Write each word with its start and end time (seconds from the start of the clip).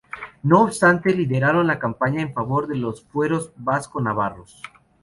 No 0.41 0.61
obstante, 0.63 1.13
lideraron 1.13 1.67
la 1.67 1.77
campaña 1.77 2.23
en 2.23 2.33
favor 2.33 2.65
de 2.65 2.75
los 2.75 3.03
fueros 3.03 3.53
vasco-navarros. 3.55 4.59